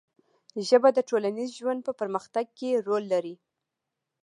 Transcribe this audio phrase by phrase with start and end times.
[0.67, 3.35] ژبه د ټولنیز ژوند په پرمختګ کې رول لري